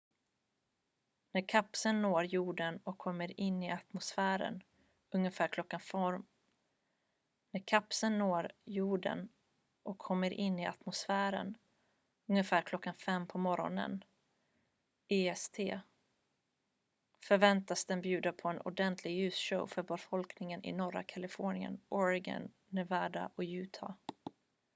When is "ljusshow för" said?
19.11-19.83